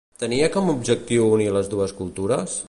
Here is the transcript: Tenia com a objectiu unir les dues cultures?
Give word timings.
Tenia 0.21 0.47
com 0.55 0.71
a 0.71 0.75
objectiu 0.77 1.27
unir 1.35 1.47
les 1.59 1.71
dues 1.75 1.95
cultures? 2.01 2.59